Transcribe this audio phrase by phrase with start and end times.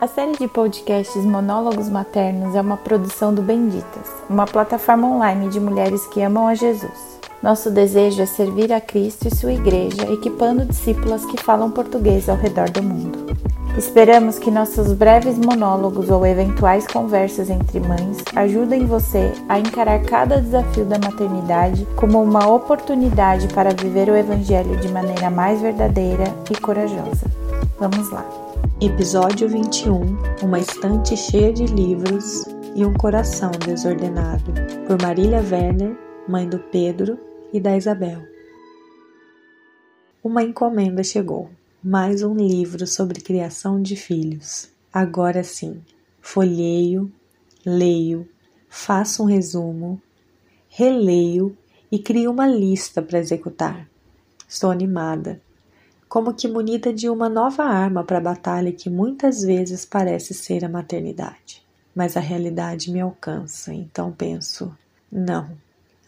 [0.00, 5.58] A série de podcasts Monólogos Maternos é uma produção do Benditas, uma plataforma online de
[5.58, 7.18] mulheres que amam a Jesus.
[7.42, 12.36] Nosso desejo é servir a Cristo e sua igreja, equipando discípulas que falam português ao
[12.36, 13.36] redor do mundo.
[13.76, 20.40] Esperamos que nossos breves monólogos ou eventuais conversas entre mães ajudem você a encarar cada
[20.40, 26.54] desafio da maternidade como uma oportunidade para viver o Evangelho de maneira mais verdadeira e
[26.54, 27.26] corajosa.
[27.80, 28.47] Vamos lá!
[28.80, 30.00] Episódio 21
[30.40, 32.44] Uma estante cheia de livros
[32.76, 34.52] e um coração desordenado,
[34.86, 37.18] por Marília Werner, mãe do Pedro
[37.52, 38.22] e da Isabel.
[40.22, 41.50] Uma encomenda chegou.
[41.82, 44.70] Mais um livro sobre criação de filhos.
[44.92, 45.82] Agora sim,
[46.20, 47.10] folheio,
[47.66, 48.28] leio,
[48.68, 50.00] faço um resumo,
[50.68, 51.58] releio
[51.90, 53.88] e crio uma lista para executar.
[54.46, 55.40] Estou animada
[56.08, 60.64] como que munida de uma nova arma para a batalha que muitas vezes parece ser
[60.64, 61.62] a maternidade.
[61.94, 64.74] Mas a realidade me alcança, então penso:
[65.12, 65.50] não,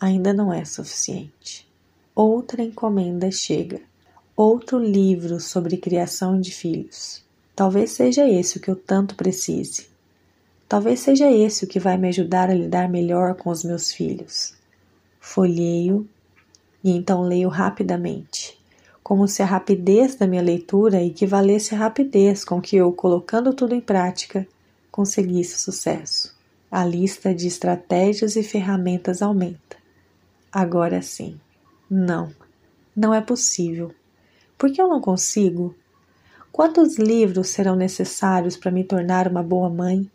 [0.00, 1.68] ainda não é suficiente.
[2.14, 3.80] Outra encomenda chega,
[4.34, 7.22] outro livro sobre criação de filhos.
[7.54, 9.88] Talvez seja esse o que eu tanto precise.
[10.66, 14.54] Talvez seja esse o que vai me ajudar a lidar melhor com os meus filhos.
[15.20, 16.08] Folheio
[16.82, 18.59] e então leio rapidamente
[19.10, 23.74] como se a rapidez da minha leitura equivalesse à rapidez com que eu, colocando tudo
[23.74, 24.46] em prática,
[24.88, 26.32] conseguisse sucesso.
[26.70, 29.76] A lista de estratégias e ferramentas aumenta.
[30.52, 31.40] Agora sim.
[31.90, 32.32] Não,
[32.94, 33.92] não é possível.
[34.56, 35.74] Por que eu não consigo?
[36.52, 40.08] Quantos livros serão necessários para me tornar uma boa mãe?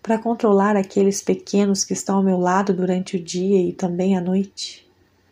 [0.00, 4.20] Para controlar aqueles pequenos que estão ao meu lado durante o dia e também à
[4.20, 4.88] noite?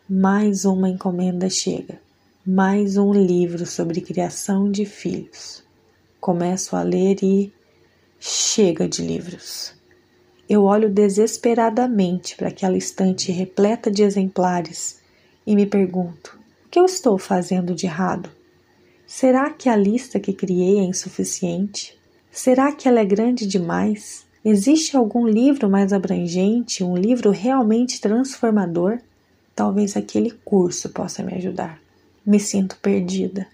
[0.09, 2.08] Mais uma encomenda chega
[2.51, 5.63] mais um livro sobre criação de filhos.
[6.19, 7.53] Começo a ler e
[8.19, 9.75] chega de livros.
[10.49, 14.99] Eu olho desesperadamente para aquela estante repleta de exemplares
[15.45, 18.31] e me pergunto: o que eu estou fazendo de errado?
[19.05, 21.95] Será que a lista que criei é insuficiente?
[22.31, 24.25] Será que ela é grande demais?
[24.43, 28.97] Existe algum livro mais abrangente, um livro realmente transformador?
[29.55, 31.79] Talvez aquele curso possa me ajudar.
[32.25, 33.47] Me sinto perdida.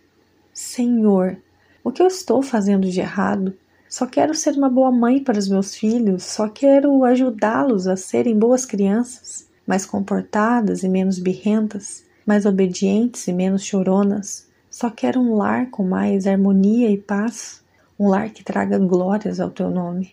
[0.54, 1.38] Senhor,
[1.84, 3.54] o que eu estou fazendo de errado?
[3.88, 8.38] Só quero ser uma boa mãe para os meus filhos, só quero ajudá-los a serem
[8.38, 14.48] boas crianças, mais comportadas e menos birrentas, mais obedientes e menos choronas.
[14.70, 17.64] Só quero um lar com mais harmonia e paz,
[17.98, 20.12] um lar que traga glórias ao teu nome.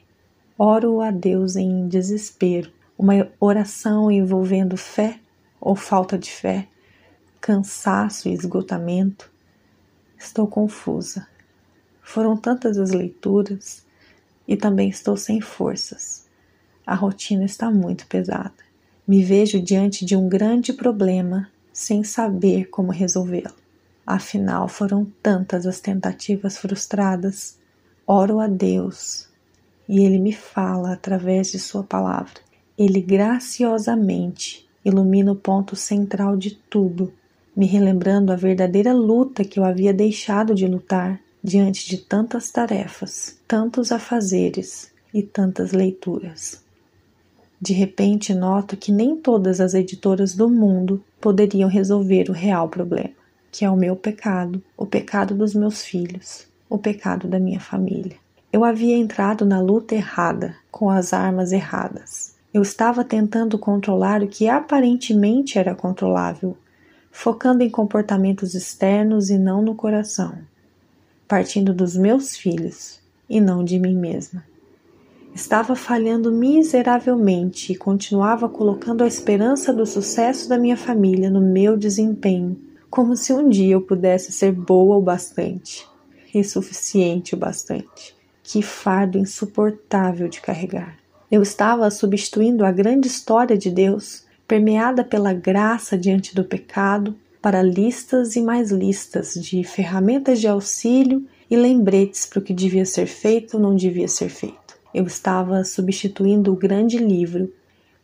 [0.58, 5.19] Oro a Deus em desespero, uma oração envolvendo fé
[5.60, 6.69] ou falta de fé,
[7.42, 9.28] cansaço e esgotamento.
[10.16, 11.26] Estou confusa.
[12.00, 13.84] Foram tantas as leituras
[14.47, 16.28] e também estou sem forças.
[16.86, 18.54] A rotina está muito pesada.
[19.06, 23.56] Me vejo diante de um grande problema sem saber como resolvê-lo.
[24.06, 27.58] Afinal, foram tantas as tentativas frustradas.
[28.06, 29.28] Oro a Deus
[29.88, 32.41] e Ele me fala através de Sua palavra.
[32.78, 37.12] Ele graciosamente ilumina o ponto central de tudo
[37.54, 43.38] me relembrando a verdadeira luta que eu havia deixado de lutar diante de tantas tarefas,
[43.46, 46.62] tantos afazeres e tantas leituras.
[47.60, 53.14] De repente noto que nem todas as editoras do mundo poderiam resolver o real problema,
[53.50, 58.16] que é o meu pecado, o pecado dos meus filhos, o pecado da minha família.
[58.52, 62.34] Eu havia entrado na luta errada, com as armas erradas.
[62.52, 66.56] Eu estava tentando controlar o que aparentemente era controlável,
[67.12, 70.39] focando em comportamentos externos e não no coração,
[71.28, 74.43] partindo dos meus filhos e não de mim mesma.
[75.34, 81.77] Estava falhando miseravelmente e continuava colocando a esperança do sucesso da minha família no meu
[81.77, 82.59] desempenho,
[82.91, 85.87] como se um dia eu pudesse ser boa o bastante
[86.34, 88.17] e suficiente o bastante.
[88.43, 90.99] Que fardo insuportável de carregar.
[91.31, 97.61] Eu estava substituindo a grande história de Deus permeada pela graça diante do pecado, para
[97.61, 103.06] listas e mais listas de ferramentas de auxílio e lembretes para o que devia ser
[103.06, 104.79] feito ou não devia ser feito.
[104.94, 107.53] Eu estava substituindo o grande livro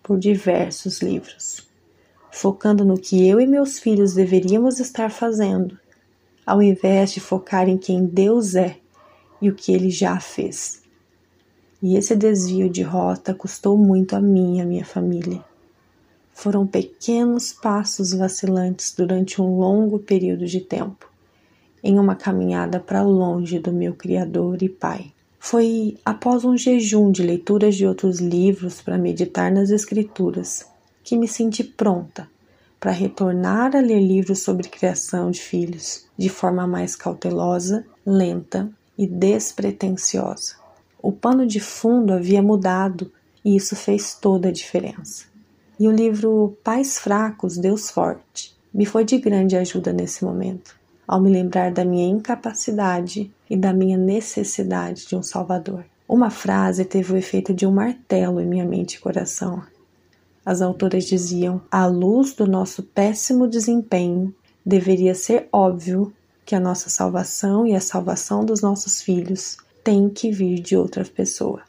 [0.03, 1.69] por diversos livros,
[2.33, 5.79] focando no que eu e meus filhos deveríamos estar fazendo,
[6.45, 8.77] ao invés de focar em quem Deus é
[9.41, 10.83] e o que ele já fez.
[11.81, 15.48] E esse desvio de rota custou muito a mim e a minha família
[16.39, 21.11] foram pequenos passos vacilantes durante um longo período de tempo,
[21.83, 25.13] em uma caminhada para longe do meu Criador e Pai.
[25.41, 30.65] Foi após um jejum de leituras de outros livros para meditar nas Escrituras
[31.03, 32.29] que me senti pronta
[32.79, 39.09] para retornar a ler livros sobre criação de filhos de forma mais cautelosa, lenta e
[39.09, 40.55] despretensiosa.
[41.03, 43.11] O pano de fundo havia mudado
[43.45, 45.27] e isso fez toda a diferença.
[45.81, 50.75] E o livro Pais Fracos, Deus Forte me foi de grande ajuda nesse momento,
[51.07, 55.85] ao me lembrar da minha incapacidade e da minha necessidade de um Salvador.
[56.09, 59.63] Uma frase teve o efeito de um martelo em minha mente e coração.
[60.45, 64.35] As autoras diziam: à luz do nosso péssimo desempenho,
[64.67, 66.13] deveria ser óbvio
[66.45, 71.05] que a nossa salvação e a salvação dos nossos filhos tem que vir de outra
[71.05, 71.63] pessoa.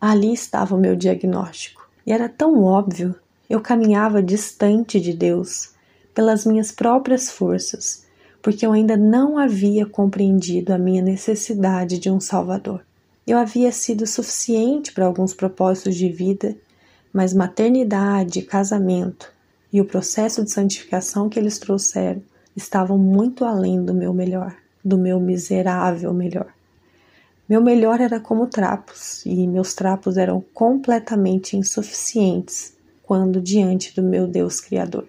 [0.00, 3.14] Ali estava o meu diagnóstico, e era tão óbvio,
[3.54, 5.70] eu caminhava distante de Deus
[6.12, 8.04] pelas minhas próprias forças,
[8.42, 12.84] porque eu ainda não havia compreendido a minha necessidade de um Salvador.
[13.24, 16.56] Eu havia sido suficiente para alguns propósitos de vida,
[17.12, 19.32] mas maternidade, casamento
[19.72, 22.22] e o processo de santificação que eles trouxeram
[22.56, 24.54] estavam muito além do meu melhor,
[24.84, 26.52] do meu miserável melhor.
[27.48, 32.74] Meu melhor era como trapos, e meus trapos eram completamente insuficientes
[33.06, 35.06] quando diante do meu Deus Criador.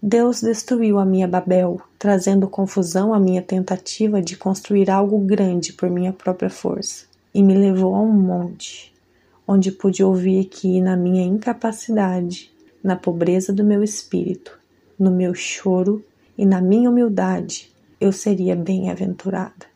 [0.00, 5.90] Deus destruiu a minha Babel, trazendo confusão à minha tentativa de construir algo grande por
[5.90, 8.94] minha própria força, e me levou a um monte,
[9.46, 12.52] onde pude ouvir que, na minha incapacidade,
[12.82, 14.56] na pobreza do meu espírito,
[14.96, 16.04] no meu choro
[16.36, 19.66] e na minha humildade, eu seria bem-aventurada.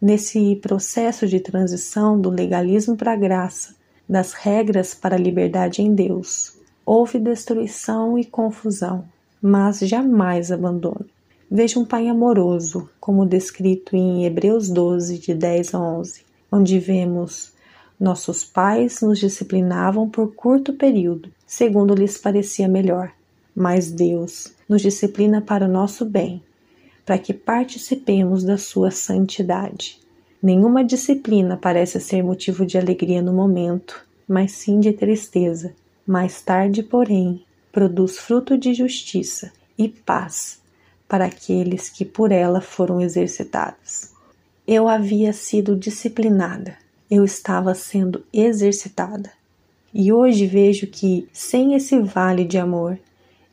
[0.00, 3.74] Nesse processo de transição do legalismo para a graça,
[4.08, 9.04] das regras para a liberdade em Deus, houve destruição e confusão
[9.46, 11.04] mas jamais abandono.
[11.50, 17.52] Veja um pai amoroso, como descrito em Hebreus 12, de 10 a 11, onde vemos
[18.00, 23.12] nossos pais nos disciplinavam por curto período, segundo lhes parecia melhor,
[23.54, 26.42] mas Deus nos disciplina para o nosso bem,
[27.04, 30.00] para que participemos da sua santidade.
[30.44, 35.74] Nenhuma disciplina parece ser motivo de alegria no momento, mas sim de tristeza.
[36.06, 37.42] Mais tarde, porém,
[37.72, 40.60] produz fruto de justiça e paz
[41.08, 44.10] para aqueles que por ela foram exercitados.
[44.68, 46.76] Eu havia sido disciplinada,
[47.10, 49.32] eu estava sendo exercitada.
[49.94, 52.98] E hoje vejo que, sem esse vale de amor,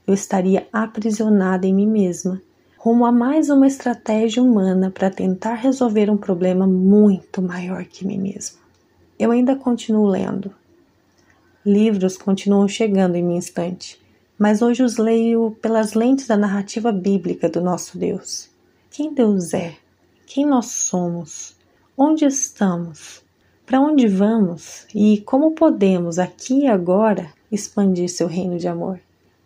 [0.06, 2.42] eu estaria aprisionada em mim mesma,
[2.84, 8.20] rumo a mais uma estratégia humana para tentar resolver um problema muito maior que mim
[8.20, 8.60] mesma.
[9.20, 10.54] Eu ainda continuo lendo.
[11.66, 14.02] Livros continuam chegando em minha estante
[14.42, 18.50] mas hoje os leio pelas lentes da narrativa bíblica do nosso Deus.
[18.90, 19.76] Quem Deus é?
[20.26, 21.56] Quem nós somos?
[21.96, 23.22] Onde estamos?
[23.68, 24.88] Para onde vamos?
[24.96, 29.00] E como podemos, aqui e agora, expandir seu reino de amor?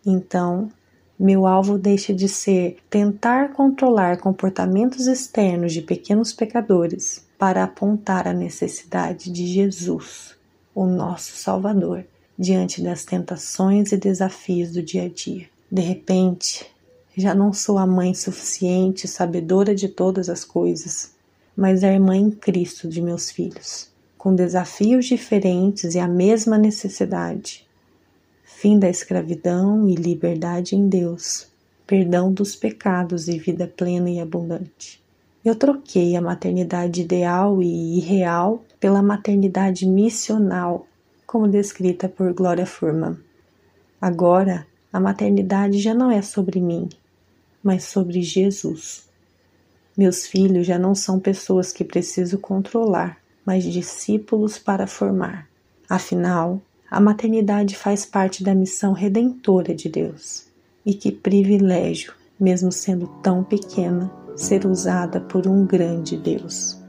[0.06, 0.70] Então,
[1.18, 8.32] meu alvo deixa de ser tentar controlar comportamentos externos de pequenos pecadores para apontar a
[8.32, 10.34] necessidade de Jesus,
[10.74, 12.04] o nosso Salvador
[12.38, 15.46] diante das tentações e desafios do dia a dia.
[15.70, 16.66] De repente,
[17.16, 21.12] já não sou a mãe suficiente, sabedora de todas as coisas,
[21.56, 23.88] mas a irmã em Cristo de meus filhos,
[24.18, 27.65] com desafios diferentes e a mesma necessidade.
[28.58, 31.46] Fim da escravidão e liberdade em Deus,
[31.86, 35.04] perdão dos pecados e vida plena e abundante.
[35.44, 40.86] Eu troquei a maternidade ideal e irreal pela maternidade missional
[41.26, 43.18] como descrita por Gloria Furman.
[44.00, 46.88] Agora, a maternidade já não é sobre mim,
[47.62, 49.06] mas sobre Jesus.
[49.94, 55.46] Meus filhos já não são pessoas que preciso controlar, mas discípulos para formar.
[55.86, 56.62] Afinal,
[56.96, 60.46] a maternidade faz parte da missão redentora de Deus.
[60.82, 66.82] E que privilégio, mesmo sendo tão pequena, ser usada por um grande Deus.